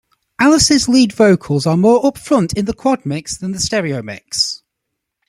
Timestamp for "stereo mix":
3.59-4.63